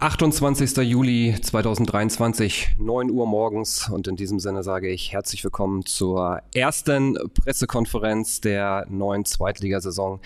28. 0.00 0.78
Juli 0.78 1.36
2023, 1.38 2.76
9 2.78 3.10
Uhr 3.10 3.26
morgens 3.26 3.90
und 3.90 4.08
in 4.08 4.16
diesem 4.16 4.40
Sinne 4.40 4.62
sage 4.62 4.88
ich 4.88 5.12
herzlich 5.12 5.44
willkommen 5.44 5.84
zur 5.84 6.40
ersten 6.54 7.18
Pressekonferenz 7.34 8.40
der 8.40 8.86
neuen 8.88 9.26
Zweitligasaison 9.26 10.20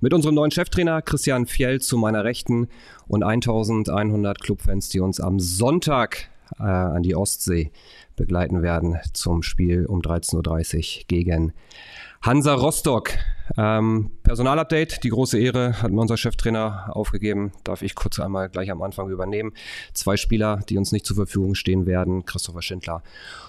mit 0.00 0.12
unserem 0.12 0.34
neuen 0.34 0.50
Cheftrainer 0.50 1.00
Christian 1.00 1.46
Fjell 1.46 1.80
zu 1.80 1.96
meiner 1.96 2.24
Rechten 2.24 2.66
und 3.06 3.22
1100 3.22 4.40
Clubfans, 4.40 4.88
die 4.88 4.98
uns 4.98 5.20
am 5.20 5.38
Sonntag 5.38 6.28
äh, 6.58 6.64
an 6.64 7.04
die 7.04 7.14
Ostsee 7.14 7.70
begleiten 8.20 8.62
werden 8.62 8.98
zum 9.14 9.42
Spiel 9.42 9.86
um 9.86 10.00
13.30 10.00 10.98
Uhr 10.98 11.04
gegen 11.08 11.52
Hansa 12.20 12.52
Rostock. 12.52 13.12
Ähm, 13.56 14.10
Personalupdate, 14.22 15.02
die 15.02 15.08
große 15.08 15.38
Ehre 15.38 15.80
hat 15.82 15.90
mir 15.90 16.02
unser 16.02 16.18
Cheftrainer 16.18 16.90
aufgegeben. 16.94 17.52
Darf 17.64 17.80
ich 17.80 17.94
kurz 17.94 18.20
einmal 18.20 18.50
gleich 18.50 18.70
am 18.70 18.82
Anfang 18.82 19.08
übernehmen. 19.08 19.54
Zwei 19.94 20.18
Spieler, 20.18 20.60
die 20.68 20.76
uns 20.76 20.92
nicht 20.92 21.06
zur 21.06 21.16
Verfügung 21.16 21.54
stehen 21.54 21.86
werden, 21.86 22.26
Christopher 22.26 22.60
Schindler 22.60 23.02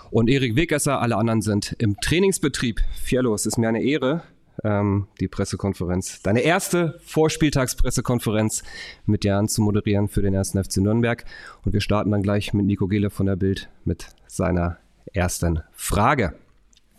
und 0.10 0.30
Erik 0.30 0.56
Wegesser. 0.56 1.02
Alle 1.02 1.18
anderen 1.18 1.42
sind 1.42 1.76
im 1.80 1.98
Trainingsbetrieb. 2.00 2.80
Fiello, 2.96 3.36
es 3.36 3.46
ist 3.46 3.58
mir 3.58 3.68
eine 3.68 3.84
Ehre, 3.84 4.24
ähm, 4.64 5.08
die 5.20 5.28
Pressekonferenz, 5.28 6.22
deine 6.22 6.42
erste 6.42 7.00
Vorspieltagspressekonferenz 7.06 8.64
mit 9.06 9.24
dir 9.24 9.38
anzumoderieren 9.38 10.08
für 10.08 10.22
den 10.22 10.34
ersten 10.34 10.64
FC 10.64 10.78
Nürnberg. 10.78 11.26
Und 11.66 11.74
wir 11.74 11.82
starten 11.82 12.12
dann 12.12 12.22
gleich 12.22 12.54
mit 12.54 12.66
Nico 12.66 12.88
Gehle 12.88 13.10
von 13.10 13.26
der 13.26 13.36
Bild 13.36 13.70
mit 13.86 14.08
seiner 14.28 14.78
ersten 15.14 15.62
Frage. 15.72 16.36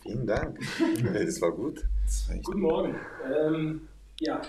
Vielen 0.01 0.27
Dank. 0.27 0.59
Das 1.13 1.41
war 1.41 1.51
gut. 1.51 1.85
Das 2.05 2.29
war 2.29 2.37
Guten 2.37 2.61
Morgen. 2.61 2.95
Ähm, 3.33 3.81
ja. 4.19 4.41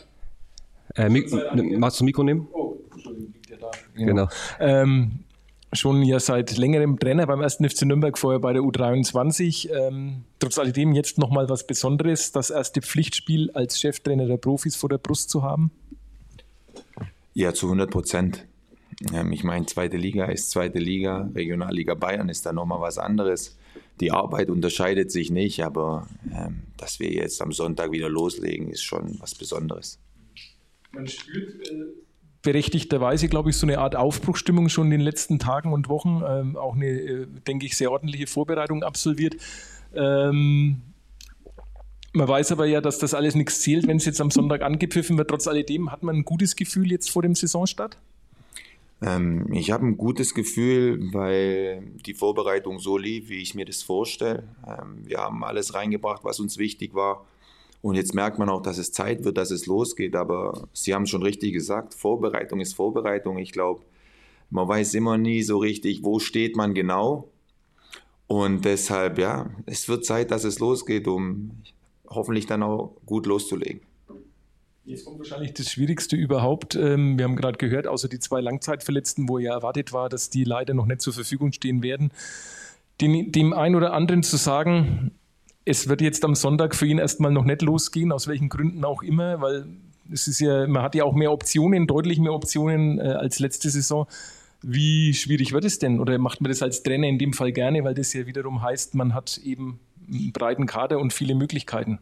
Äh, 0.97 1.09
Mik 1.09 1.33
magst 1.79 2.01
du 2.01 2.05
Mikro 2.05 2.23
nehmen? 2.23 2.48
Oh, 2.53 2.77
Entschuldigung, 2.93 3.33
liegt 3.33 3.51
ja 3.51 3.57
da. 3.57 3.71
Genau. 3.95 4.29
Ähm, 4.61 5.23
schon 5.74 6.02
ja 6.02 6.20
seit 6.20 6.56
längerem 6.56 6.98
Trainer 6.98 7.27
beim 7.27 7.41
1. 7.41 7.56
FC 7.56 7.83
Nürnberg, 7.83 8.17
vorher 8.19 8.41
bei 8.41 8.53
der 8.53 8.62
U23. 8.62 9.70
Ähm, 9.70 10.25
trotz 10.39 10.58
alledem 10.58 10.92
jetzt 10.92 11.19
nochmal 11.19 11.48
was 11.48 11.66
Besonderes, 11.66 12.33
das 12.33 12.50
erste 12.50 12.83
Pflichtspiel 12.83 13.50
als 13.53 13.81
Cheftrainer 13.81 14.27
der 14.27 14.36
Profis 14.36 14.77
vor 14.77 14.89
der 14.89 14.98
Brust 14.98 15.31
zu 15.31 15.42
haben? 15.42 15.70
Ja, 17.33 17.53
zu 17.53 17.66
100 17.66 17.91
Prozent. 17.91 18.47
Ähm, 19.12 19.33
ich 19.33 19.44
meine, 19.44 19.66
zweite 19.66 19.97
Liga 19.97 20.27
ist 20.27 20.50
zweite 20.50 20.78
Liga, 20.78 21.31
Regionalliga 21.34 21.94
Bayern 21.94 22.28
ist 22.28 22.47
da 22.47 22.53
nochmal 22.53 22.81
was 22.81 22.98
anderes 22.98 23.56
die 24.00 24.11
Arbeit 24.11 24.50
unterscheidet 24.50 25.11
sich 25.11 25.31
nicht, 25.31 25.62
aber 25.62 26.09
ähm, 26.33 26.62
dass 26.77 26.98
wir 27.00 27.12
jetzt 27.12 27.41
am 27.41 27.53
Sonntag 27.53 27.92
wieder 27.92 28.09
loslegen, 28.09 28.70
ist 28.70 28.83
schon 28.83 29.16
was 29.20 29.34
Besonderes. 29.34 29.98
Man 30.92 31.06
spürt 31.06 31.69
äh, 31.69 31.84
berechtigterweise, 32.45 33.27
glaube 33.27 33.50
ich, 33.50 33.56
so 33.56 33.67
eine 33.67 33.78
Art 33.78 33.97
Aufbruchstimmung 33.97 34.69
schon 34.69 34.87
in 34.87 34.92
den 34.92 35.00
letzten 35.00 35.41
Tagen 35.41 35.73
und 35.73 35.89
Wochen. 35.89 36.23
Ähm, 36.27 36.56
auch 36.56 36.77
eine, 36.77 36.87
äh, 36.87 37.27
denke 37.47 37.67
ich, 37.67 37.77
sehr 37.77 37.91
ordentliche 37.91 38.28
Vorbereitung 38.28 38.84
absolviert. 38.84 39.34
Ähm, 39.95 40.83
man 42.12 42.28
weiß 42.28 42.53
aber 42.53 42.67
ja, 42.67 42.81
dass 42.81 42.98
das 42.98 43.12
alles 43.12 43.34
nichts 43.34 43.61
zählt, 43.61 43.89
wenn 43.89 43.97
es 43.97 44.05
jetzt 44.05 44.20
am 44.20 44.31
Sonntag 44.31 44.62
angepfiffen 44.62 45.19
wird. 45.19 45.28
Trotz 45.28 45.48
alledem 45.48 45.91
hat 45.91 46.05
man 46.05 46.17
ein 46.17 46.25
gutes 46.25 46.55
Gefühl 46.55 46.92
jetzt 46.92 47.11
vor 47.11 47.22
dem 47.22 47.34
Saisonstart? 47.34 47.98
Ähm, 49.03 49.53
ich 49.53 49.72
habe 49.72 49.87
ein 49.87 49.97
gutes 49.97 50.34
Gefühl, 50.34 51.12
weil 51.12 51.83
die 52.06 52.15
Vorbereitung 52.15 52.78
so 52.78 52.97
lief, 52.97 53.28
wie 53.28 53.42
ich 53.42 53.55
mir 53.55 53.65
das 53.65 53.83
vorstelle. 53.83 54.45
Ähm, 54.67 54.98
wir 55.05 55.19
haben 55.19 55.42
alles 55.45 55.75
reingebracht, 55.75 56.25
was 56.25 56.39
uns 56.39 56.59
wichtig 56.59 56.95
war. 56.95 57.25
Und 57.85 57.97
jetzt 57.97 58.15
merkt 58.15 58.39
man 58.39 58.49
auch, 58.49 58.63
dass 58.63 58.79
es 58.79 58.93
Zeit 58.93 59.25
wird, 59.25 59.37
dass 59.37 59.51
es 59.51 59.67
losgeht. 59.67 60.17
Aber 60.17 60.69
Sie 60.73 60.95
haben 60.95 61.05
schon 61.05 61.23
richtig 61.23 61.53
gesagt, 61.53 61.93
Vorbereitung 61.93 62.61
ist 62.61 62.73
Vorbereitung. 62.73 63.37
Ich 63.37 63.53
glaube, 63.53 63.83
man 64.49 64.67
weiß 64.67 64.95
immer 64.95 65.19
nie 65.19 65.43
so 65.43 65.59
richtig, 65.59 66.03
wo 66.03 66.19
steht 66.19 66.57
man 66.57 66.73
genau. 66.73 67.29
Und 68.27 68.65
deshalb, 68.65 69.19
ja, 69.19 69.51
es 69.67 69.87
wird 69.87 70.07
Zeit, 70.07 70.31
dass 70.31 70.45
es 70.45 70.61
losgeht, 70.61 71.07
um 71.07 71.51
hoffentlich 72.09 72.47
dann 72.47 72.62
auch 72.62 72.97
gut 73.05 73.27
loszulegen. 73.27 73.83
Jetzt 74.87 75.05
kommt 75.05 75.19
wahrscheinlich 75.19 75.53
das 75.53 75.71
Schwierigste 75.71 76.17
überhaupt. 76.17 76.77
Ähm, 76.77 77.19
wir 77.19 77.27
haben 77.27 77.37
gerade 77.37 77.59
gehört, 77.59 77.87
außer 77.87 78.09
die 78.09 78.19
zwei 78.19 78.41
Langzeitverletzten, 78.41 79.28
wo 79.28 79.39
ja 79.39 79.53
erwartet 79.53 79.93
war, 79.93 80.09
dass 80.09 80.31
die 80.31 80.44
leider 80.44 80.73
noch 80.73 80.87
nicht 80.87 81.03
zur 81.03 81.12
Verfügung 81.12 81.53
stehen 81.53 81.83
werden, 81.83 82.12
dem, 83.03 83.31
dem 83.31 83.53
einen 83.53 83.75
oder 83.75 83.93
anderen 83.93 84.23
zu 84.23 84.39
sagen, 84.39 85.11
es 85.64 85.88
wird 85.88 86.00
jetzt 86.00 86.25
am 86.25 86.34
Sonntag 86.34 86.75
für 86.75 86.86
ihn 86.86 86.98
erstmal 86.98 87.32
noch 87.32 87.44
nicht 87.44 87.62
losgehen, 87.62 88.12
aus 88.12 88.28
welchen 88.28 88.48
Gründen 88.48 88.84
auch 88.84 89.02
immer, 89.02 89.41
weil 89.41 89.66
es 90.12 90.28
ist 90.28 90.41
ja, 90.41 90.66
man 90.66 90.82
hat 90.82 90.94
ja 90.94 91.04
auch 91.04 91.14
mehr 91.14 91.32
Optionen, 91.32 91.86
deutlich 91.86 92.19
mehr 92.19 92.32
Optionen 92.32 92.98
äh, 92.98 93.04
als 93.04 93.38
letzte 93.38 93.70
Saison. 93.70 94.06
Wie 94.62 95.14
schwierig 95.14 95.52
wird 95.52 95.64
es 95.64 95.78
denn? 95.78 96.00
Oder 96.00 96.19
macht 96.19 96.41
man 96.41 96.50
das 96.50 96.62
als 96.62 96.82
Trainer 96.82 97.08
in 97.08 97.19
dem 97.19 97.32
Fall 97.32 97.52
gerne, 97.52 97.84
weil 97.84 97.94
das 97.94 98.12
ja 98.12 98.26
wiederum 98.26 98.62
heißt, 98.62 98.94
man 98.94 99.14
hat 99.14 99.38
eben 99.44 99.80
einen 100.06 100.32
breiten 100.32 100.66
Kader 100.66 100.98
und 100.98 101.12
viele 101.12 101.34
Möglichkeiten? 101.34 101.98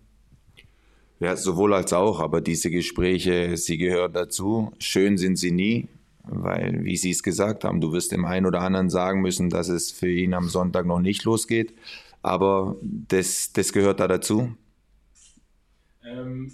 Ja, 1.21 1.37
sowohl 1.37 1.75
als 1.75 1.93
auch, 1.93 2.19
aber 2.19 2.41
diese 2.41 2.71
Gespräche, 2.71 3.57
sie 3.57 3.79
gehören 3.79 4.13
dazu. 4.13 4.73
Schön 4.79 5.19
sind 5.19 5.37
sie 5.37 5.53
nie, 5.53 5.87
weil, 6.25 6.85
wie 6.85 6.97
Sie 6.97 7.11
es 7.11 7.23
gesagt 7.23 7.65
haben, 7.65 7.81
du 7.81 7.93
wirst 7.93 8.13
dem 8.13 8.25
einen 8.25 8.47
oder 8.47 8.61
anderen 8.61 8.91
sagen 8.91 9.21
müssen, 9.21 9.51
dass 9.51 9.69
es 9.69 9.91
für 9.91 10.11
ihn 10.11 10.35
am 10.35 10.49
Sonntag 10.49 10.87
noch 10.87 11.01
nicht 11.01 11.25
losgeht. 11.25 11.75
Aber 12.23 12.77
das, 12.83 13.53
das 13.53 13.73
gehört 13.73 14.01
da 14.01 14.09
dazu. 14.09 14.55
Ähm, 16.05 16.53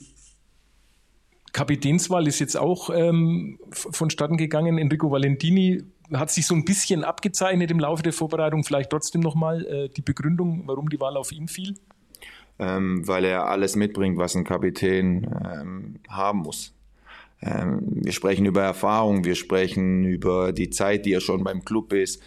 Kapitänswahl 1.52 2.26
ist 2.26 2.38
jetzt 2.38 2.56
auch 2.56 2.90
ähm, 2.90 3.58
vonstatten 3.70 4.36
gegangen. 4.36 4.78
Enrico 4.78 5.10
Valentini 5.10 5.82
hat 6.12 6.30
sich 6.30 6.46
so 6.46 6.54
ein 6.54 6.64
bisschen 6.64 7.04
abgezeichnet 7.04 7.70
im 7.70 7.80
Laufe 7.80 8.02
der 8.02 8.12
Vorbereitung. 8.12 8.64
Vielleicht 8.64 8.90
trotzdem 8.90 9.20
nochmal 9.20 9.66
äh, 9.66 9.88
die 9.90 10.02
Begründung, 10.02 10.62
warum 10.66 10.88
die 10.88 11.00
Wahl 11.00 11.16
auf 11.16 11.32
ihn 11.32 11.48
fiel 11.48 11.74
ähm, 12.58 13.06
weil 13.06 13.24
er 13.24 13.46
alles 13.46 13.76
mitbringt, 13.76 14.18
was 14.18 14.34
ein 14.34 14.44
Kapitän 14.44 15.26
ähm, 15.44 16.00
haben 16.08 16.40
muss. 16.40 16.74
Ähm, 17.40 17.80
wir 17.82 18.12
sprechen 18.12 18.46
über 18.46 18.62
Erfahrung, 18.62 19.24
wir 19.24 19.34
sprechen 19.34 20.04
über 20.04 20.52
die 20.52 20.70
Zeit, 20.70 21.06
die 21.06 21.12
er 21.12 21.20
schon 21.20 21.44
beim 21.44 21.64
Club 21.64 21.92
ist. 21.92 22.22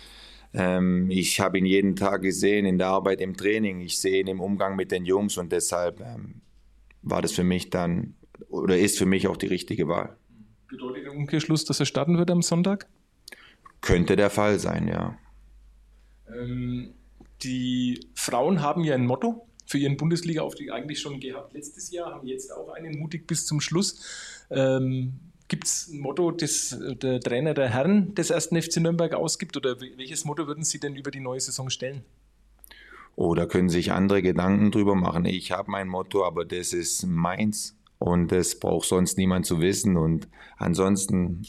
Ähm, 0.53 1.09
ich 1.09 1.39
habe 1.39 1.57
ihn 1.57 1.66
jeden 1.66 1.95
Tag 1.95 2.22
gesehen 2.22 2.66
in 2.66 2.77
der 2.77 2.88
Arbeit 2.88 3.22
im 3.22 3.35
Training, 3.35 3.81
ich 3.81 3.99
sehe 3.99 4.22
ihn 4.22 4.27
im 4.27 4.41
Umgang 4.41 4.75
mit 4.75 4.91
den 4.91 5.05
Jungs 5.05 5.38
und 5.38 5.51
deshalb 5.51 6.01
ähm, 6.01 6.41
war 7.01 7.22
das 7.22 7.31
für 7.31 7.44
mich 7.44 7.69
dann 7.69 8.16
oder 8.49 8.77
ist 8.77 8.97
für 8.97 9.05
mich 9.05 9.27
auch 9.27 9.38
die 9.38 9.47
richtige 9.47 9.88
Wahl. 9.88 10.17
Bedeutet 10.67 11.05
der 11.05 11.13
Umkehrschluss, 11.13 11.66
dass 11.66 11.79
er 11.79 11.85
starten 11.85 12.17
wird 12.17 12.31
am 12.31 12.41
Sonntag? 12.41 12.88
Könnte 13.81 14.16
der 14.16 14.29
Fall 14.29 14.59
sein, 14.59 14.88
ja. 14.88 15.17
Ähm, 16.33 16.93
die 17.43 17.99
Frauen 18.13 18.61
haben 18.61 18.83
ja 18.83 18.95
ein 18.95 19.05
Motto, 19.05 19.47
für 19.71 19.77
ihren 19.77 19.97
Bundesliga-Aufstieg 19.97 20.71
eigentlich 20.71 20.99
schon 20.99 21.19
gehabt 21.19 21.53
letztes 21.53 21.91
Jahr, 21.91 22.13
haben 22.13 22.27
jetzt 22.27 22.51
auch 22.51 22.69
einen 22.69 22.99
mutig 22.99 23.25
bis 23.25 23.45
zum 23.45 23.61
Schluss. 23.61 24.45
Ähm, 24.49 25.13
Gibt 25.47 25.65
es 25.65 25.89
ein 25.89 25.99
Motto, 25.99 26.31
das 26.31 26.77
der 26.79 27.19
Trainer 27.19 27.53
der 27.53 27.69
Herren 27.69 28.15
des 28.15 28.29
ersten 28.29 28.61
FC 28.61 28.77
Nürnberg 28.77 29.13
ausgibt 29.13 29.57
oder 29.57 29.81
welches 29.81 30.23
Motto 30.23 30.47
würden 30.47 30.63
Sie 30.63 30.79
denn 30.79 30.95
über 30.95 31.11
die 31.11 31.19
neue 31.19 31.41
Saison 31.41 31.69
stellen? 31.69 32.03
Oh, 33.17 33.35
da 33.35 33.45
können 33.45 33.67
sich 33.67 33.91
andere 33.91 34.21
Gedanken 34.21 34.71
drüber 34.71 34.95
machen. 34.95 35.25
Ich 35.25 35.51
habe 35.51 35.69
mein 35.69 35.89
Motto, 35.89 36.25
aber 36.25 36.45
das 36.45 36.71
ist 36.71 37.05
meins 37.05 37.75
und 37.99 38.31
das 38.31 38.59
braucht 38.59 38.87
sonst 38.87 39.17
niemand 39.17 39.45
zu 39.45 39.59
wissen. 39.59 39.97
Und 39.97 40.29
ansonsten 40.57 41.45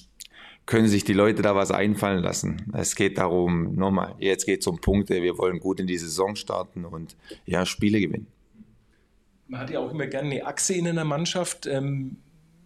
können 0.66 0.88
sich 0.88 1.04
die 1.04 1.12
Leute 1.12 1.42
da 1.42 1.54
was 1.54 1.70
einfallen 1.70 2.22
lassen. 2.22 2.70
Es 2.72 2.94
geht 2.94 3.18
darum, 3.18 3.74
nochmal, 3.74 4.14
jetzt 4.18 4.46
geht 4.46 4.60
es 4.60 4.66
um 4.66 4.80
Punkte, 4.80 5.22
wir 5.22 5.38
wollen 5.38 5.58
gut 5.58 5.80
in 5.80 5.86
die 5.86 5.98
Saison 5.98 6.36
starten 6.36 6.84
und 6.84 7.16
ja, 7.46 7.66
Spiele 7.66 8.00
gewinnen. 8.00 8.26
Man 9.48 9.60
hat 9.60 9.70
ja 9.70 9.80
auch 9.80 9.90
immer 9.90 10.06
gerne 10.06 10.30
eine 10.30 10.46
Achse 10.46 10.74
in 10.74 10.86
einer 10.86 11.04
Mannschaft. 11.04 11.66
Ähm, 11.66 12.16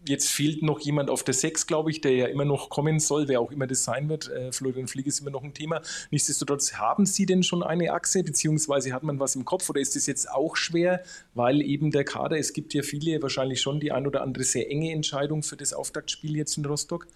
jetzt 0.09 0.29
fehlt 0.29 0.63
noch 0.63 0.81
jemand 0.81 1.11
auf 1.11 1.25
der 1.25 1.35
Sechs, 1.35 1.67
glaube 1.67 1.91
ich, 1.91 2.01
der 2.01 2.13
ja 2.13 2.27
immer 2.27 2.45
noch 2.45 2.69
kommen 2.69 3.01
soll, 3.01 3.29
wer 3.29 3.41
auch 3.41 3.51
immer 3.51 3.67
das 3.67 3.85
sein 3.85 4.09
wird. 4.09 4.31
Äh, 4.31 4.53
Florian 4.53 4.87
Flieg 4.87 5.07
ist 5.07 5.21
immer 5.21 5.31
noch 5.31 5.43
ein 5.43 5.55
Thema. 5.55 5.83
Nichtsdestotrotz, 6.11 6.75
haben 6.75 7.07
Sie 7.07 7.27
denn 7.27 7.43
schon 7.43 7.63
eine 7.63 7.93
Achse, 7.93 8.23
beziehungsweise 8.23 8.93
hat 8.93 9.03
man 9.03 9.19
was 9.19 9.35
im 9.37 9.45
Kopf 9.45 9.69
oder 9.69 9.81
ist 9.81 9.97
das 9.97 10.07
jetzt 10.07 10.31
auch 10.31 10.57
schwer, 10.57 11.03
weil 11.35 11.61
eben 11.61 11.91
der 11.91 12.05
Kader, 12.05 12.39
es 12.39 12.53
gibt 12.53 12.75
ja 12.75 12.83
viele, 12.83 13.21
wahrscheinlich 13.23 13.61
schon 13.61 13.81
die 13.81 13.91
ein 13.91 14.07
oder 14.07 14.23
andere 14.23 14.45
sehr 14.45 14.71
enge 14.71 14.93
Entscheidung 14.93 15.43
für 15.43 15.57
das 15.57 15.73
Auftaktspiel 15.73 16.37
jetzt 16.37 16.57
in 16.57 16.65
Rostock? 16.65 17.07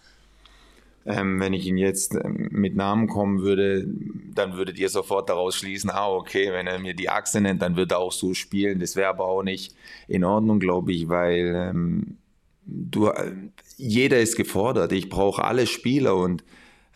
Ähm, 1.06 1.40
wenn 1.40 1.54
ich 1.54 1.66
ihn 1.66 1.78
jetzt 1.78 2.14
ähm, 2.14 2.48
mit 2.50 2.76
Namen 2.76 3.08
kommen 3.08 3.40
würde, 3.40 3.86
dann 4.34 4.56
würdet 4.56 4.78
ihr 4.78 4.90
sofort 4.90 5.30
daraus 5.30 5.56
schließen, 5.56 5.90
ah, 5.90 6.08
okay, 6.08 6.52
wenn 6.52 6.66
er 6.66 6.78
mir 6.78 6.94
die 6.94 7.08
Achse 7.08 7.40
nennt, 7.40 7.62
dann 7.62 7.76
wird 7.76 7.92
er 7.92 7.98
auch 7.98 8.12
so 8.12 8.34
spielen. 8.34 8.80
Das 8.80 8.96
wäre 8.96 9.08
aber 9.08 9.24
auch 9.24 9.42
nicht 9.42 9.74
in 10.08 10.24
Ordnung, 10.24 10.60
glaube 10.60 10.92
ich, 10.92 11.08
weil 11.08 11.54
ähm, 11.56 12.18
du, 12.66 13.06
äh, 13.08 13.32
jeder 13.76 14.20
ist 14.20 14.36
gefordert. 14.36 14.92
Ich 14.92 15.08
brauche 15.08 15.44
alle 15.44 15.66
Spieler 15.66 16.16
und 16.16 16.44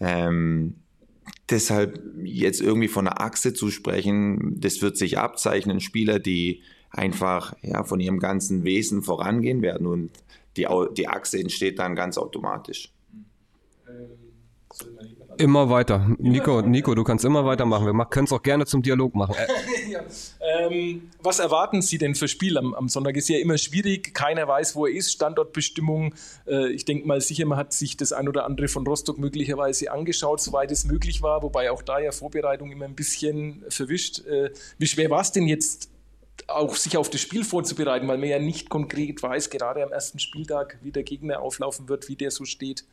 ähm, 0.00 0.74
deshalb 1.48 2.02
jetzt 2.22 2.60
irgendwie 2.60 2.88
von 2.88 3.06
einer 3.06 3.20
Achse 3.20 3.54
zu 3.54 3.70
sprechen, 3.70 4.60
das 4.60 4.82
wird 4.82 4.96
sich 4.96 5.18
abzeichnen. 5.18 5.80
Spieler, 5.80 6.18
die 6.18 6.62
einfach 6.90 7.54
ja, 7.62 7.84
von 7.84 8.00
ihrem 8.00 8.18
ganzen 8.18 8.64
Wesen 8.64 9.02
vorangehen 9.02 9.62
werden 9.62 9.86
und 9.86 10.10
die, 10.56 10.66
die 10.96 11.08
Achse 11.08 11.38
entsteht 11.38 11.78
dann 11.78 11.96
ganz 11.96 12.18
automatisch. 12.18 12.93
Immer 15.38 15.68
weiter. 15.68 16.14
Nico, 16.18 16.62
Nico, 16.62 16.94
du 16.94 17.02
kannst 17.02 17.24
immer 17.24 17.44
weitermachen. 17.44 17.86
Wir 17.86 18.06
können 18.06 18.26
es 18.26 18.32
auch 18.32 18.42
gerne 18.42 18.66
zum 18.66 18.82
Dialog 18.82 19.14
machen. 19.14 19.34
ja. 19.90 20.00
ähm, 20.40 21.10
was 21.20 21.38
erwarten 21.38 21.82
Sie 21.82 21.98
denn 21.98 22.14
für 22.14 22.28
Spiel 22.28 22.56
am, 22.56 22.72
am, 22.74 22.88
Sonntag? 22.88 23.16
Ist 23.16 23.28
ja 23.28 23.38
immer 23.38 23.58
schwierig. 23.58 24.14
Keiner 24.14 24.46
weiß, 24.46 24.76
wo 24.76 24.86
er 24.86 24.94
ist. 24.94 25.12
Standortbestimmung. 25.12 26.14
Äh, 26.46 26.70
ich 26.72 26.84
denke 26.84 27.06
mal 27.06 27.20
sicher, 27.20 27.46
man 27.46 27.58
hat 27.58 27.72
sich 27.72 27.96
das 27.96 28.12
ein 28.12 28.28
oder 28.28 28.44
andere 28.44 28.68
von 28.68 28.86
Rostock 28.86 29.18
möglicherweise 29.18 29.90
angeschaut, 29.90 30.40
soweit 30.40 30.70
es 30.70 30.84
möglich 30.84 31.22
war. 31.22 31.42
Wobei 31.42 31.70
auch 31.70 31.82
da 31.82 31.98
ja 31.98 32.12
Vorbereitung 32.12 32.70
immer 32.70 32.84
ein 32.84 32.94
bisschen 32.94 33.64
verwischt. 33.68 34.24
Äh, 34.26 34.50
wie 34.78 34.86
schwer 34.86 35.10
war 35.10 35.20
es 35.20 35.32
denn 35.32 35.48
jetzt 35.48 35.90
auch 36.48 36.76
sich 36.76 36.96
auf 36.96 37.10
das 37.10 37.20
Spiel 37.20 37.44
vorzubereiten, 37.44 38.06
weil 38.08 38.18
man 38.18 38.28
ja 38.28 38.38
nicht 38.38 38.68
konkret 38.68 39.22
weiß, 39.22 39.50
gerade 39.50 39.82
am 39.82 39.92
ersten 39.92 40.18
Spieltag, 40.18 40.78
wie 40.82 40.92
der 40.92 41.02
Gegner 41.02 41.40
auflaufen 41.40 41.88
wird, 41.88 42.08
wie 42.08 42.16
der 42.16 42.30
so 42.30 42.44
steht. 42.44 42.84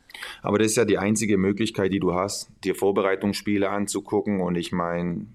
Aber 0.42 0.58
das 0.58 0.68
ist 0.68 0.76
ja 0.76 0.84
die 0.84 0.98
einzige 0.98 1.38
Möglichkeit, 1.38 1.92
die 1.92 2.00
du 2.00 2.14
hast, 2.14 2.50
dir 2.64 2.74
Vorbereitungsspiele 2.74 3.68
anzugucken. 3.68 4.40
Und 4.40 4.56
ich 4.56 4.72
meine, 4.72 5.26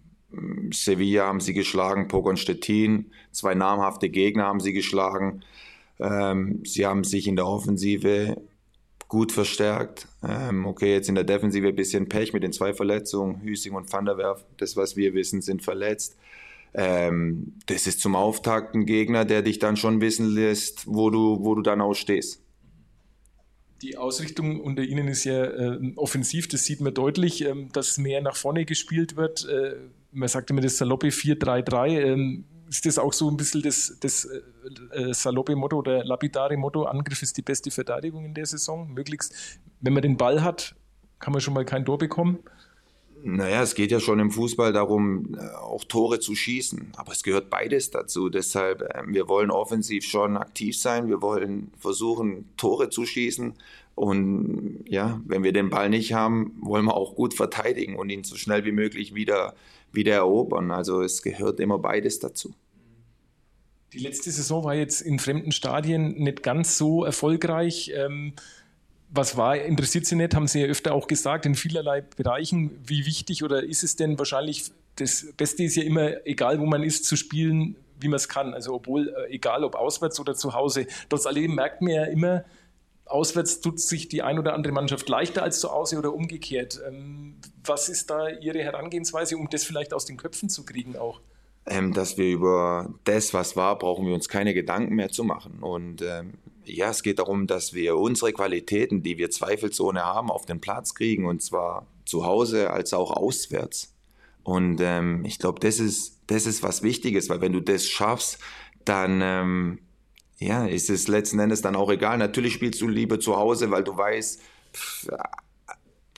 Sevilla 0.72 1.28
haben 1.28 1.40
sie 1.40 1.54
geschlagen, 1.54 2.08
Pogon 2.08 2.38
Stettin, 2.38 3.12
zwei 3.32 3.56
namhafte 3.56 4.10
Gegner 4.10 4.46
haben 4.46 4.60
sie 4.60 4.74
geschlagen. 4.74 5.44
Ähm, 6.00 6.64
sie 6.66 6.86
haben 6.86 7.04
sich 7.04 7.28
in 7.28 7.36
der 7.36 7.48
Offensive 7.48 8.38
gut 9.08 9.32
verstärkt. 9.32 10.08
Ähm, 10.28 10.66
okay, 10.66 10.94
jetzt 10.94 11.10
in 11.10 11.16
der 11.16 11.24
Defensive 11.24 11.68
ein 11.68 11.76
bisschen 11.76 12.10
Pech 12.10 12.34
mit 12.34 12.44
den 12.44 12.52
zwei 12.52 12.74
Verletzungen. 12.74 13.42
Hüsing 13.42 13.74
und 13.74 13.92
Van 13.92 14.06
der 14.06 14.18
Werf, 14.18 14.44
das 14.58 14.76
was 14.76 14.96
wir 14.96 15.14
wissen, 15.14 15.42
sind 15.42 15.64
verletzt. 15.64 16.18
Ähm, 16.74 17.54
das 17.66 17.88
ist 17.88 18.00
zum 18.02 18.16
Auftakt 18.16 18.76
ein 18.76 18.86
Gegner, 18.86 19.26
der 19.26 19.42
dich 19.42 19.60
dann 19.60 19.78
schon 19.78 20.02
wissen 20.02 20.28
lässt, 20.28 20.86
wo 20.88 21.10
du, 21.10 21.44
wo 21.44 21.56
du 21.56 21.62
dann 21.62 21.82
ausstehst. 21.82 22.42
Die 23.82 23.98
Ausrichtung 23.98 24.60
unter 24.60 24.84
Ihnen 24.84 25.08
ist 25.08 25.24
ja 25.24 25.46
äh, 25.46 25.94
offensiv, 25.96 26.48
das 26.48 26.66
sieht 26.66 26.82
man 26.82 26.94
deutlich, 26.94 27.46
ähm, 27.46 27.70
dass 27.72 27.98
mehr 27.98 28.22
nach 28.22 28.36
vorne 28.36 28.66
gespielt 28.66 29.16
wird. 29.16 29.48
Äh, 29.48 29.76
man 30.12 30.28
sagt 30.28 30.50
immer 30.50 30.62
das 30.62 30.78
saloppe 30.78 31.08
4-3-3. 31.08 31.90
Ähm, 31.90 32.46
ist 32.70 32.86
das 32.86 32.98
auch 32.98 33.14
so 33.14 33.30
ein 33.30 33.38
bisschen 33.38 33.62
das, 33.62 33.98
das 34.00 34.26
äh, 34.26 35.10
äh, 35.10 35.14
saloppe 35.14 35.56
Motto 35.56 35.78
oder 35.78 36.04
lapidare 36.04 36.58
Motto, 36.58 36.84
Angriff 36.84 37.22
ist 37.22 37.38
die 37.38 37.42
beste 37.42 37.72
Verteidigung 37.72 38.26
in 38.26 38.34
der 38.34 38.46
Saison? 38.46 38.92
Möglichst, 38.92 39.60
wenn 39.80 39.94
man 39.94 40.02
den 40.02 40.18
Ball 40.18 40.44
hat, 40.44 40.76
kann 41.20 41.32
man 41.32 41.42
schon 41.42 41.54
mal 41.54 41.66
kein 41.66 41.86
Tor 41.86 41.98
bekommen? 41.98 42.40
Naja, 43.24 43.62
es 43.64 43.76
geht 43.76 43.92
ja 43.92 44.00
schon 44.00 44.20
im 44.20 44.32
Fußball 44.32 44.74
darum, 44.74 45.36
äh, 45.36 45.56
auch 45.56 45.84
Tore 45.84 46.20
zu 46.20 46.36
schießen. 46.36 46.94
Aber 46.96 47.12
es 47.12 47.24
gehört 47.24 47.50
beides 47.50 47.92
dazu. 47.92 48.30
Deshalb, 48.30 48.88
ähm, 48.96 49.14
wir 49.14 49.28
wollen 49.28 49.52
offensiv 49.52 50.06
schon 50.06 50.38
aktiv 50.38 50.78
sein. 50.78 51.08
Wir 51.08 51.22
wollen 51.22 51.72
versuchen, 51.78 52.50
Tore 52.58 52.90
zu 52.90 53.06
schießen. 53.06 53.54
Und 53.96 54.84
ja, 54.88 55.20
wenn 55.26 55.44
wir 55.44 55.54
den 55.54 55.70
Ball 55.70 55.90
nicht 55.90 56.14
haben, 56.14 56.56
wollen 56.62 56.86
wir 56.86 56.96
auch 56.96 57.16
gut 57.16 57.34
verteidigen 57.34 57.96
und 57.96 58.10
ihn 58.10 58.24
so 58.24 58.36
schnell 58.36 58.64
wie 58.64 58.72
möglich 58.72 59.16
wieder, 59.16 59.56
wieder 59.92 60.14
erobern. 60.14 60.70
Also 60.72 61.02
es 61.02 61.24
gehört 61.24 61.60
immer 61.60 61.80
beides 61.80 62.20
dazu. 62.20 62.54
Die 63.94 64.00
letzte 64.00 64.30
Saison 64.32 64.64
war 64.64 64.76
jetzt 64.76 65.02
in 65.02 65.18
fremden 65.18 65.52
Stadien 65.52 66.16
nicht 66.22 66.44
ganz 66.44 66.78
so 66.78 67.04
erfolgreich. 67.04 67.92
Ähm, 67.96 68.34
was 69.10 69.38
war, 69.38 69.58
interessiert 69.58 70.06
Sie 70.06 70.16
nicht, 70.16 70.36
haben 70.36 70.48
Sie 70.48 70.62
ja 70.62 70.68
öfter 70.68 70.94
auch 70.94 71.08
gesagt, 71.08 71.46
in 71.46 71.56
vielerlei 71.56 72.02
Bereichen. 72.02 72.72
Wie 72.86 73.06
wichtig 73.06 73.44
oder 73.44 73.64
ist 73.64 73.84
es 73.84 73.96
denn 73.96 74.20
wahrscheinlich, 74.20 74.72
das 74.96 75.28
Beste 75.38 75.64
ist 75.64 75.76
ja 75.76 75.84
immer, 75.84 76.26
egal 76.26 76.60
wo 76.60 76.66
man 76.66 76.84
ist, 76.84 77.06
zu 77.06 77.16
spielen, 77.16 77.76
wie 78.00 78.08
man 78.08 78.18
es 78.18 78.28
kann. 78.28 78.54
Also 78.54 78.74
obwohl, 78.74 79.10
äh, 79.10 79.34
egal 79.34 79.64
ob 79.64 79.76
auswärts 79.76 80.20
oder 80.20 80.36
zu 80.36 80.54
Hause. 80.54 80.88
Trotz 81.10 81.26
alledem 81.26 81.56
merkt 81.56 81.82
man 81.82 81.92
ja 81.94 82.04
immer, 82.04 82.44
auswärts 83.06 83.62
tut 83.62 83.80
sich 83.80 84.10
die 84.10 84.22
ein 84.22 84.38
oder 84.38 84.54
andere 84.54 84.74
Mannschaft 84.74 85.08
leichter 85.08 85.44
als 85.44 85.60
zu 85.60 85.72
Hause 85.72 85.98
oder 85.98 86.14
umgekehrt. 86.14 86.80
Ähm, 86.86 87.38
was 87.64 87.90
ist 87.90 88.10
da 88.10 88.30
Ihre 88.30 88.60
Herangehensweise, 88.60 89.38
um 89.38 89.50
das 89.50 89.64
vielleicht 89.64 89.94
aus 89.94 90.06
den 90.06 90.18
Köpfen 90.18 90.50
zu 90.50 90.66
kriegen 90.66 90.98
auch? 90.98 91.22
Ähm, 91.66 91.94
dass 91.94 92.18
wir 92.18 92.30
über 92.30 92.94
das, 93.04 93.34
was 93.34 93.56
war, 93.56 93.78
brauchen 93.78 94.06
wir 94.06 94.14
uns 94.14 94.30
keine 94.30 94.54
Gedanken 94.54 94.96
mehr 94.96 95.10
zu 95.10 95.24
machen. 95.24 95.60
Und 95.62 96.02
ähm, 96.02 96.36
ja, 96.70 96.90
es 96.90 97.04
geht 97.04 97.20
darum, 97.20 97.48
dass 97.48 97.74
wir 97.74 97.98
unsere 97.98 98.34
Qualitäten, 98.34 99.04
die 99.04 99.18
wir 99.18 99.32
zweifelsohne 99.32 100.04
haben, 100.04 100.30
auf 100.30 100.46
den 100.46 100.62
Platz 100.62 100.94
kriegen 100.94 101.26
und 101.26 101.42
zwar 101.42 101.88
zu 102.06 102.26
Hause 102.26 102.72
als 102.72 102.94
auch 102.94 103.12
auswärts. 103.12 103.94
Und 104.44 104.80
ähm, 104.82 105.26
ich 105.26 105.40
glaube, 105.40 105.60
das 105.60 105.80
ist, 105.80 106.22
das 106.28 106.46
ist 106.46 106.64
was 106.64 106.82
Wichtiges, 106.82 107.30
weil 107.30 107.42
wenn 107.42 107.54
du 107.54 107.60
das 107.60 107.86
schaffst, 107.86 108.40
dann 108.86 109.20
ähm, 109.22 109.80
ja, 110.40 110.66
ist 110.66 110.90
es 110.90 111.08
letzten 111.08 111.40
Endes 111.40 111.62
dann 111.62 111.76
auch 111.76 111.90
egal. 111.90 112.18
Natürlich 112.18 112.54
spielst 112.54 112.80
du 112.82 112.88
lieber 112.88 113.20
zu 113.20 113.36
Hause, 113.36 113.72
weil 113.72 113.84
du 113.84 113.98
weißt, 113.98 114.42
pff, 114.74 115.10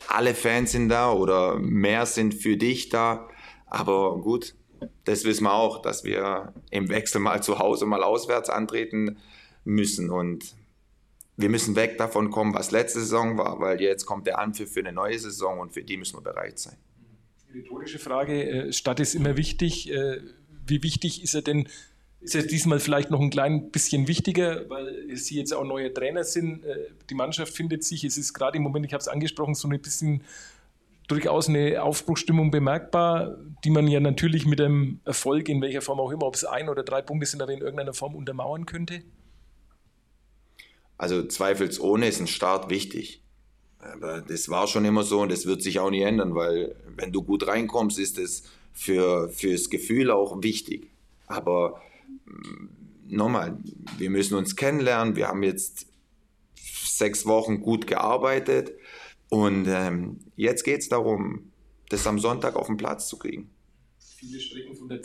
alle 0.07 0.35
Fans 0.35 0.71
sind 0.71 0.89
da 0.89 1.11
oder 1.11 1.57
mehr 1.57 2.05
sind 2.05 2.33
für 2.33 2.57
dich 2.57 2.89
da. 2.89 3.27
Aber 3.67 4.19
gut, 4.19 4.55
das 5.05 5.23
wissen 5.23 5.43
wir 5.43 5.53
auch, 5.53 5.81
dass 5.81 6.03
wir 6.03 6.53
im 6.71 6.89
Wechsel 6.89 7.21
mal 7.21 7.41
zu 7.41 7.59
Hause, 7.59 7.85
mal 7.85 8.03
auswärts 8.03 8.49
antreten 8.49 9.17
müssen. 9.63 10.09
Und 10.09 10.55
wir 11.37 11.49
müssen 11.49 11.75
weg 11.75 11.97
davon 11.97 12.31
kommen, 12.31 12.53
was 12.53 12.71
letzte 12.71 12.99
Saison 12.99 13.37
war, 13.37 13.59
weil 13.59 13.79
jetzt 13.81 14.05
kommt 14.05 14.27
der 14.27 14.39
Anpfiff 14.39 14.73
für 14.73 14.81
eine 14.81 14.91
neue 14.91 15.17
Saison 15.17 15.59
und 15.59 15.73
für 15.73 15.83
die 15.83 15.97
müssen 15.97 16.17
wir 16.17 16.21
bereit 16.21 16.59
sein. 16.59 16.77
Rhetorische 17.53 17.99
Frage, 17.99 18.43
äh, 18.43 18.73
Stadt 18.73 18.99
ist 18.99 19.15
immer 19.15 19.37
wichtig. 19.37 19.91
Äh, 19.91 20.21
wie 20.67 20.83
wichtig 20.83 21.23
ist 21.23 21.33
er 21.33 21.41
denn? 21.41 21.67
Ist 22.21 22.35
er 22.35 22.43
diesmal 22.43 22.81
vielleicht 22.81 23.11
noch 23.11 23.21
ein 23.21 23.29
klein 23.29 23.71
bisschen 23.71 24.09
wichtiger, 24.09 24.69
weil 24.69 25.15
Sie 25.15 25.37
jetzt 25.37 25.53
auch 25.53 25.63
neue 25.63 25.93
Trainer 25.93 26.25
sind? 26.25 26.65
Äh, 26.65 26.89
die 27.09 27.15
Mannschaft 27.15 27.53
findet 27.55 27.83
sich, 27.83 28.03
es 28.03 28.17
ist 28.17 28.33
gerade 28.33 28.57
im 28.57 28.63
Moment, 28.63 28.85
ich 28.85 28.93
habe 28.93 29.01
es 29.01 29.07
angesprochen, 29.07 29.55
so 29.55 29.67
ein 29.69 29.79
bisschen 29.79 30.23
durchaus 31.07 31.49
eine 31.49 31.81
Aufbruchstimmung 31.81 32.51
bemerkbar, 32.51 33.37
die 33.63 33.71
man 33.71 33.87
ja 33.87 33.99
natürlich 33.99 34.45
mit 34.45 34.59
dem 34.59 34.99
Erfolg 35.05 35.49
in 35.49 35.61
welcher 35.61 35.81
Form 35.81 35.99
auch 35.99 36.11
immer, 36.11 36.27
ob 36.27 36.35
es 36.35 36.45
ein 36.45 36.69
oder 36.69 36.83
drei 36.83 37.01
Punkte 37.01 37.25
sind, 37.25 37.41
aber 37.41 37.51
in 37.51 37.61
irgendeiner 37.61 37.93
Form 37.93 38.15
untermauern 38.15 38.65
könnte? 38.65 39.01
Also 40.99 41.25
zweifelsohne 41.25 42.07
ist 42.07 42.19
ein 42.19 42.27
Start 42.27 42.69
wichtig. 42.69 43.23
Aber 43.79 44.19
das 44.21 44.49
war 44.49 44.67
schon 44.67 44.83
immer 44.83 45.03
so 45.03 45.21
und 45.21 45.31
das 45.31 45.45
wird 45.45 45.63
sich 45.63 45.79
auch 45.79 45.89
nie 45.89 46.01
ändern, 46.01 46.35
weil 46.35 46.75
wenn 46.97 47.13
du 47.13 47.23
gut 47.23 47.47
reinkommst, 47.47 47.97
ist 47.97 48.19
es 48.19 48.43
für, 48.73 49.29
fürs 49.29 49.69
Gefühl 49.69 50.11
auch 50.11 50.43
wichtig. 50.43 50.91
Aber 51.27 51.81
mm, 52.25 53.15
nochmal, 53.15 53.57
wir 53.97 54.09
müssen 54.09 54.35
uns 54.35 54.57
kennenlernen. 54.57 55.15
Wir 55.15 55.29
haben 55.29 55.41
jetzt 55.41 55.87
sechs 56.55 57.25
Wochen 57.25 57.61
gut 57.61 57.87
gearbeitet 57.87 58.73
und 59.29 59.67
ähm, 59.69 60.19
jetzt 60.35 60.65
geht 60.65 60.81
es 60.81 60.89
darum, 60.89 61.53
das 61.87 62.05
am 62.07 62.19
Sonntag 62.19 62.57
auf 62.57 62.67
den 62.67 62.75
Platz 62.75 63.07
zu 63.07 63.17
kriegen 63.17 63.49
viele 64.19 64.39
Strecken 64.39 64.75
von 64.75 64.89
der 64.89 64.99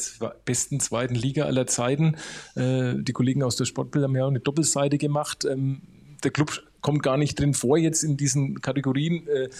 besten 0.44 0.80
zweiten 0.80 1.14
Liga 1.14 1.44
aller 1.44 1.66
Zeiten. 1.66 2.16
Äh, 2.56 2.94
die 2.98 3.12
Kollegen 3.12 3.42
aus 3.42 3.56
der 3.56 3.64
Sportbild 3.64 4.04
haben 4.04 4.16
ja 4.16 4.24
auch 4.24 4.28
eine 4.28 4.40
Doppelseite 4.40 4.98
gemacht. 4.98 5.44
Ähm, 5.44 5.82
der 6.24 6.32
Club 6.32 6.62
kommt 6.80 7.02
gar 7.02 7.16
nicht 7.16 7.38
drin 7.38 7.54
vor 7.54 7.78
jetzt 7.78 8.02
in 8.02 8.16
diesen 8.16 8.60
Kategorien. 8.60 9.26
Äh, 9.28 9.50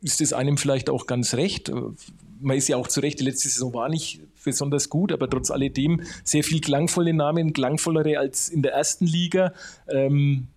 ist 0.00 0.20
es 0.20 0.32
einem 0.32 0.56
vielleicht 0.56 0.90
auch 0.90 1.06
ganz 1.06 1.34
recht? 1.34 1.68
Äh, 1.68 1.74
man 2.40 2.56
ist 2.56 2.68
ja 2.68 2.76
auch 2.76 2.88
zu 2.88 3.00
Recht, 3.00 3.18
die 3.20 3.24
letzte 3.24 3.48
Saison 3.48 3.74
war 3.74 3.88
nicht 3.88 4.20
besonders 4.44 4.88
gut, 4.88 5.12
aber 5.12 5.28
trotz 5.28 5.50
alledem 5.50 6.02
sehr 6.22 6.44
viel 6.44 6.60
klangvolle 6.60 7.12
Namen, 7.12 7.52
klangvollere 7.52 8.18
als 8.18 8.48
in 8.48 8.62
der 8.62 8.72
ersten 8.72 9.06
Liga. 9.06 9.52
Ähm, 9.88 10.48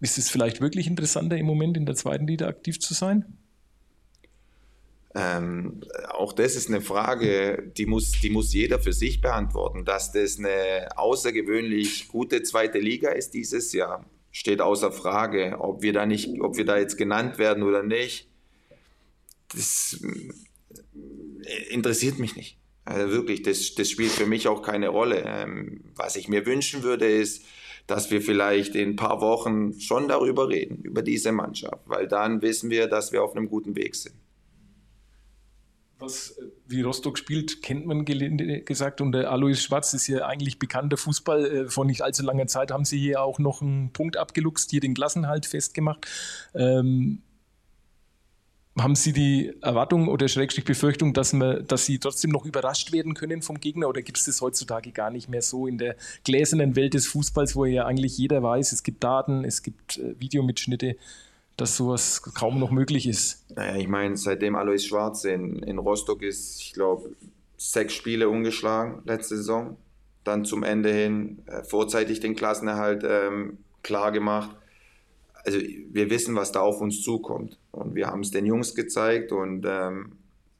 ist 0.00 0.18
es 0.18 0.30
vielleicht 0.30 0.60
wirklich 0.60 0.86
interessanter 0.86 1.36
im 1.36 1.46
Moment 1.46 1.76
in 1.76 1.86
der 1.86 1.94
zweiten 1.94 2.26
Liga 2.26 2.48
aktiv 2.48 2.80
zu 2.80 2.94
sein? 2.94 3.38
Ähm, 5.14 5.82
auch 6.08 6.32
das 6.32 6.56
ist 6.56 6.68
eine 6.68 6.80
Frage, 6.80 7.70
die 7.76 7.86
muss, 7.86 8.12
die 8.12 8.30
muss 8.30 8.52
jeder 8.54 8.78
für 8.78 8.92
sich 8.92 9.20
beantworten. 9.20 9.84
Dass 9.84 10.12
das 10.12 10.38
eine 10.38 10.88
außergewöhnlich 10.96 12.08
gute 12.08 12.42
zweite 12.42 12.78
Liga 12.78 13.10
ist 13.10 13.34
dieses 13.34 13.72
Jahr, 13.72 14.06
steht 14.30 14.60
außer 14.60 14.90
Frage. 14.90 15.56
Ob 15.58 15.82
wir 15.82 15.92
da 15.92 16.06
nicht, 16.06 16.40
ob 16.40 16.56
wir 16.56 16.64
da 16.64 16.78
jetzt 16.78 16.96
genannt 16.96 17.38
werden 17.38 17.62
oder 17.62 17.82
nicht, 17.82 18.28
das 19.52 20.00
äh, 20.02 21.74
interessiert 21.74 22.18
mich 22.18 22.36
nicht. 22.36 22.58
Also 22.84 23.12
wirklich, 23.12 23.42
das, 23.42 23.74
das 23.74 23.90
spielt 23.90 24.10
für 24.10 24.26
mich 24.26 24.48
auch 24.48 24.62
keine 24.62 24.88
Rolle. 24.88 25.24
Ähm, 25.26 25.84
was 25.94 26.16
ich 26.16 26.28
mir 26.28 26.46
wünschen 26.46 26.82
würde, 26.82 27.06
ist, 27.06 27.44
dass 27.86 28.10
wir 28.10 28.22
vielleicht 28.22 28.74
in 28.76 28.90
ein 28.90 28.96
paar 28.96 29.20
Wochen 29.20 29.78
schon 29.78 30.08
darüber 30.08 30.48
reden, 30.48 30.82
über 30.82 31.02
diese 31.02 31.32
Mannschaft, 31.32 31.82
weil 31.86 32.08
dann 32.08 32.40
wissen 32.40 32.70
wir, 32.70 32.86
dass 32.86 33.12
wir 33.12 33.22
auf 33.22 33.36
einem 33.36 33.48
guten 33.48 33.76
Weg 33.76 33.94
sind 33.94 34.14
was 36.02 36.36
äh, 36.38 36.42
wie 36.66 36.82
Rostock 36.82 37.18
spielt, 37.18 37.62
kennt 37.62 37.86
man 37.86 38.04
gesagt. 38.04 39.00
Und 39.00 39.12
der 39.12 39.30
Alois 39.30 39.54
Schwarz 39.54 39.94
ist 39.94 40.06
ja 40.06 40.26
eigentlich 40.26 40.58
bekannter 40.58 40.96
Fußball. 40.96 41.46
Äh, 41.46 41.68
vor 41.68 41.84
nicht 41.84 42.02
allzu 42.02 42.22
langer 42.22 42.46
Zeit 42.46 42.70
haben 42.70 42.84
sie 42.84 42.98
hier 42.98 43.22
auch 43.22 43.38
noch 43.38 43.62
einen 43.62 43.92
Punkt 43.92 44.16
abgeluchst, 44.16 44.70
hier 44.70 44.80
den 44.80 44.94
Klassenhalt 44.94 45.46
festgemacht. 45.46 46.06
Ähm, 46.54 47.22
haben 48.78 48.94
Sie 48.94 49.12
die 49.12 49.52
Erwartung 49.60 50.08
oder 50.08 50.28
Schrägstrich 50.28 50.64
Befürchtung, 50.64 51.12
dass, 51.12 51.34
man, 51.34 51.66
dass 51.66 51.84
Sie 51.84 51.98
trotzdem 51.98 52.30
noch 52.30 52.46
überrascht 52.46 52.92
werden 52.92 53.12
können 53.12 53.42
vom 53.42 53.60
Gegner 53.60 53.88
oder 53.88 54.00
gibt 54.00 54.18
es 54.18 54.24
das 54.24 54.40
heutzutage 54.40 54.92
gar 54.92 55.10
nicht 55.10 55.28
mehr 55.28 55.42
so 55.42 55.66
in 55.66 55.76
der 55.76 55.96
gläsernen 56.24 56.74
Welt 56.74 56.94
des 56.94 57.06
Fußballs, 57.06 57.54
wo 57.54 57.66
ja 57.66 57.84
eigentlich 57.84 58.16
jeder 58.16 58.42
weiß, 58.42 58.72
es 58.72 58.82
gibt 58.82 59.04
Daten, 59.04 59.44
es 59.44 59.62
gibt 59.62 59.98
äh, 59.98 60.18
Videomitschnitte. 60.18 60.96
Dass 61.56 61.76
sowas 61.76 62.22
kaum 62.34 62.58
noch 62.58 62.70
möglich 62.70 63.06
ist. 63.06 63.50
Naja, 63.54 63.76
ich 63.76 63.88
meine, 63.88 64.16
seitdem 64.16 64.56
Alois 64.56 64.78
Schwarz 64.78 65.24
in, 65.24 65.62
in 65.62 65.78
Rostock 65.78 66.22
ist, 66.22 66.60
ich 66.60 66.72
glaube, 66.72 67.10
sechs 67.56 67.94
Spiele 67.94 68.28
ungeschlagen 68.28 69.02
letzte 69.04 69.36
Saison. 69.36 69.76
Dann 70.24 70.44
zum 70.44 70.62
Ende 70.62 70.92
hin 70.92 71.42
äh, 71.46 71.62
vorzeitig 71.64 72.20
den 72.20 72.34
Klassenerhalt 72.34 73.04
ähm, 73.04 73.58
klar 73.82 74.12
gemacht. 74.12 74.56
Also 75.44 75.58
wir 75.58 76.10
wissen, 76.10 76.36
was 76.36 76.52
da 76.52 76.60
auf 76.60 76.80
uns 76.80 77.02
zukommt. 77.02 77.58
Und 77.72 77.94
wir 77.94 78.06
haben 78.06 78.20
es 78.20 78.30
den 78.30 78.46
Jungs 78.46 78.74
gezeigt. 78.74 79.32
Und 79.32 79.64
ähm, 79.66 80.12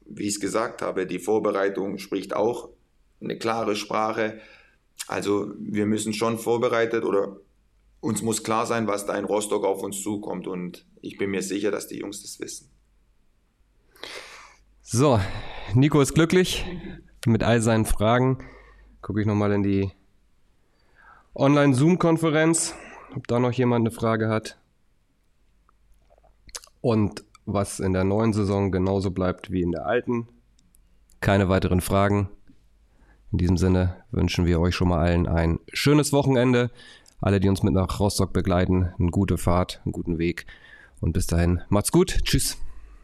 wie 0.05 0.23
ich 0.23 0.35
es 0.35 0.39
gesagt 0.39 0.81
habe, 0.81 1.07
die 1.07 1.19
Vorbereitung 1.19 1.97
spricht 1.97 2.35
auch 2.35 2.69
eine 3.21 3.37
klare 3.37 3.75
Sprache. 3.75 4.39
Also 5.07 5.53
wir 5.57 5.85
müssen 5.85 6.13
schon 6.13 6.37
vorbereitet 6.37 7.03
oder 7.03 7.37
uns 8.03 8.21
muss 8.21 8.43
klar 8.43 8.65
sein, 8.65 8.85
was 8.85 9.05
da 9.05 9.17
in 9.17 9.23
Rostock 9.23 9.63
auf 9.63 9.81
uns 9.81 10.01
zukommt. 10.03 10.45
Und 10.45 10.85
ich 11.01 11.17
bin 11.17 11.31
mir 11.31 11.41
sicher, 11.41 11.71
dass 11.71 11.87
die 11.87 11.99
Jungs 11.99 12.21
das 12.21 12.39
wissen. 12.39 12.69
So, 14.81 15.19
Nico 15.73 16.01
ist 16.01 16.13
glücklich 16.13 16.65
mit 17.25 17.43
all 17.43 17.61
seinen 17.61 17.85
Fragen. 17.85 18.43
Gucke 19.01 19.21
ich 19.21 19.27
nochmal 19.27 19.53
in 19.53 19.63
die 19.63 19.91
Online-Zoom-Konferenz, 21.33 22.75
ob 23.15 23.25
da 23.27 23.39
noch 23.39 23.53
jemand 23.53 23.87
eine 23.87 23.95
Frage 23.95 24.27
hat. 24.27 24.59
Und 26.81 27.23
was 27.45 27.79
in 27.79 27.93
der 27.93 28.03
neuen 28.03 28.33
Saison 28.33 28.71
genauso 28.71 29.11
bleibt 29.11 29.49
wie 29.49 29.61
in 29.61 29.71
der 29.71 29.85
alten. 29.85 30.27
Keine 31.21 31.47
weiteren 31.47 31.79
Fragen. 31.79 32.29
In 33.31 33.37
diesem 33.37 33.57
Sinne 33.57 34.03
wünschen 34.11 34.45
wir 34.45 34.59
euch 34.59 34.75
schon 34.75 34.89
mal 34.89 34.99
allen 34.99 35.25
ein 35.25 35.59
schönes 35.71 36.11
Wochenende. 36.11 36.69
Alle, 37.23 37.39
die 37.39 37.47
uns 37.47 37.63
mit 37.63 37.73
nach 37.73 38.01
Rostock 38.01 38.33
begleiten, 38.33 38.91
eine 38.99 39.09
gute 39.09 39.37
Fahrt, 39.37 39.79
einen 39.85 39.93
guten 39.93 40.17
Weg. 40.17 40.45
Und 40.99 41.13
bis 41.13 41.25
dahin, 41.25 41.61
macht's 41.69 41.93
gut. 41.93 42.19
Tschüss. 42.25 42.57